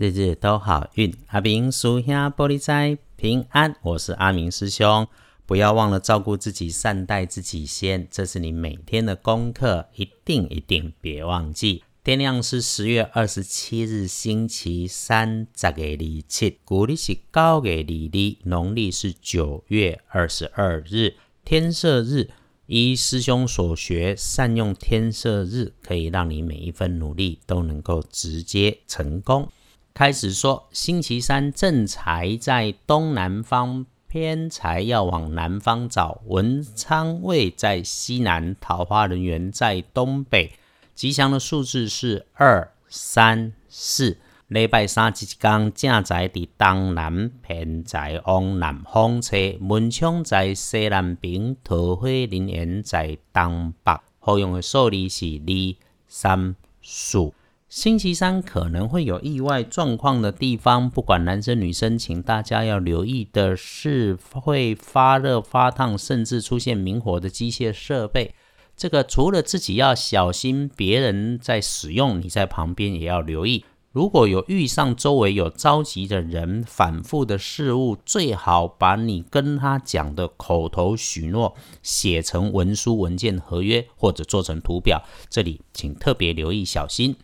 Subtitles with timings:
[0.00, 1.14] 日日都好运。
[1.26, 5.06] 阿明属下玻璃斋平安，我是阿明师兄。
[5.44, 11.84] 不要忘了照顾自己，善待自己先，这是你每天的功课，一定一定别忘记。
[12.02, 22.30] 天亮是十月二十七日，星期三，十月二七，古历是九月二日，农历是九月二十二日，天赦日。
[22.64, 29.46] 依师兄所学，善用天赦日，可以让你每一份努力都能够直接成功。
[29.92, 36.22] 开始说，星期三正财在东南方，偏财要往南方找。
[36.26, 40.52] 文昌位在西南，桃花人员在东北。
[40.94, 44.18] 吉祥的数字是二、三、四。
[44.48, 53.92] 礼拜三即天正在伫东南，偏财往南方车，门窗在西南边，桃花人缘在东北。
[54.18, 55.74] 好用的数字是二、
[56.08, 57.32] 三、四。
[57.70, 68.34] 星期三可能会有意外状况的地方，不管男生女生，请大家要留意的是会发热、发烫，甚至出现明火的机械设备。
[68.76, 73.64] 这个除了自己要小心，别人在使用，你在旁边也要留意。
[73.92, 81.54] 如果有遇上周围有着急的人、反复的事物，最好把你跟他讲的口头许诺
[81.84, 85.04] 写成文书、文件、合约，或者做成图表。
[85.28, 87.14] 这里请特别留意，小心。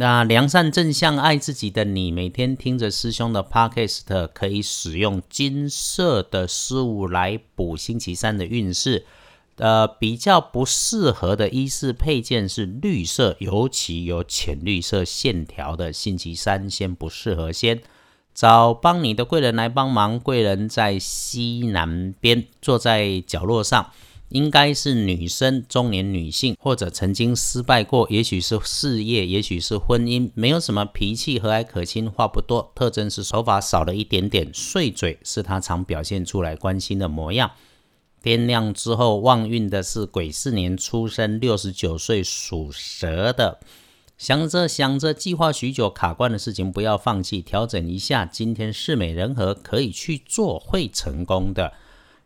[0.00, 9.04] 那良善正向爱自己的你，每天听着师兄的 podcast，可以使用金色的事物来补星期三的运势。
[9.56, 15.92] 呃，比较不适合的衣饰配件是绿色，尤其有浅绿色线条的。
[15.92, 17.80] 星期三先不适合，先
[18.32, 20.20] 找帮你的贵人来帮忙。
[20.20, 23.90] 贵人在西南边，坐在角落上，
[24.30, 37.50] 应该是女生，中年女性，或者曾经失败过，也许是事业，也许是婚姻，没有什么脾气，和蔼可亲，话不多，特征是手法少了一点点，碎嘴是她常表现出来关心的模样。
[38.20, 43.60] 天亮之后，旺运的是癸巳年出生，六十九岁属蛇的。
[44.18, 48.26] 想着想着，计划许久卡关的事情，不要放弃，调整一下。
[48.26, 51.72] 今天事美人和，可以去做，会成功的。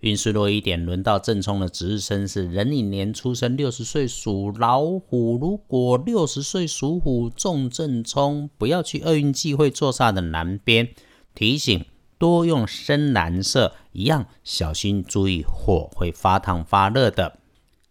[0.02, 5.36] 运势弱一点，轮到正冲的值日生是壬寅年出生，六十岁属老虎。
[5.40, 10.90] 如果六十岁属虎中正冲，不要去厄运忌会坐煞的南边。
[11.34, 11.84] 提醒。
[12.18, 17.40] 多用深蓝色，一样小心注意火会发烫发热的。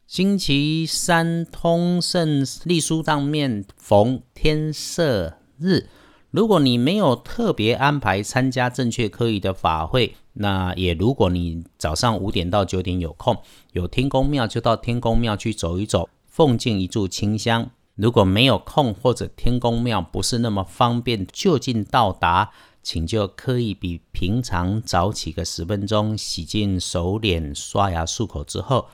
[0.07, 5.87] 星期三通胜历书当面逢天赦日，
[6.29, 13.37] 如果你没有特别安排参加正确科仪的法会，那也如果你早上五点到九点有空，
[13.73, 17.69] 有天公庙就到天公庙去走一走，奉敬一炷清香。
[17.95, 22.51] 如果没有空或者天公庙不是那么方便就近到达。
[22.83, 28.87] 请就可以比平常早起个十分钟，洗净手脸、刷牙、漱口之后，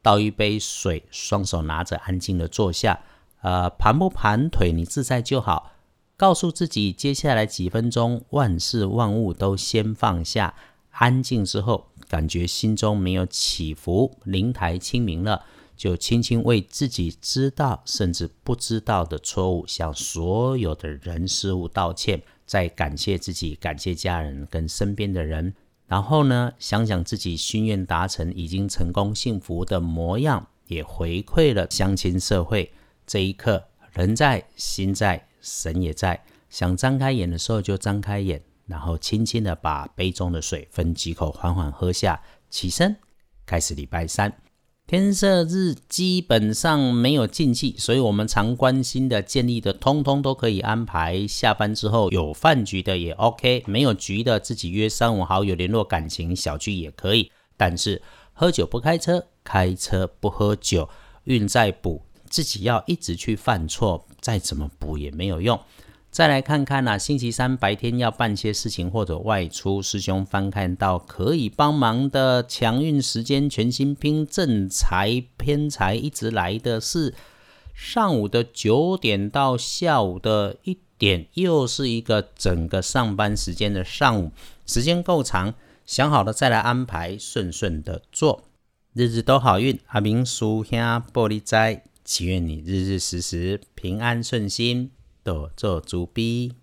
[0.00, 3.00] 倒一杯水，双手拿着，安静的坐下。
[3.40, 5.72] 呃，盘不盘腿，你自在就好。
[6.16, 10.54] 告诉自己，接下来几分钟，万事万物都先放下，
[10.92, 15.44] 安静之后，感觉心中没有起伏，灵台清明了，
[15.76, 22.22] 就轻轻为自己知道甚至不知道的错误，向所有的人事物道歉。
[22.44, 25.54] 再感谢自己，感谢家人跟身边的人，
[25.86, 32.70] 然后呢，想想自己心愿达成，已经成功幸福的模样，也回馈了乡亲社会。
[33.06, 33.64] 这一刻，
[33.94, 36.22] 人在心在，神也在。
[36.50, 42.96] 想张开眼的时候就张开眼，然后轻轻的把杯中的水分几口，缓缓喝下，起身，
[43.44, 44.32] 开始礼拜三。
[44.84, 51.26] 天赦日基本上没有禁忌，所以我们常关心的、建立的，通通都可以安排。
[51.26, 57.30] 下班之后有饭局的也 OK，没有局的自己约三五好友联络感情，小聚也可以。
[57.56, 58.02] 但是
[58.32, 60.88] 喝酒不开车，开车不喝酒，
[61.24, 65.58] 运再补，自己要一直去犯错，再怎么补也没有用。
[66.12, 77.14] 再来看看呐，星期三白天要办些事情或者外出，师兄翻看到可以帮忙的强运时间，全新拼正财偏财一直来的是
[77.72, 84.32] 上午的九点到下午的一点，又是一个整个上班时间的上午，
[84.66, 85.54] 时间够长，
[85.86, 88.44] 想好了再来安排，顺顺的做，
[88.92, 89.80] 日日都好运。
[89.86, 90.78] 阿明叔兄
[91.10, 94.90] 玻璃斋，祈愿你日日时时平安顺心。
[95.22, 96.61] 多做主笔。